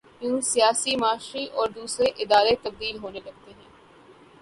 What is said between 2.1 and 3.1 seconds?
ادارے تبدیل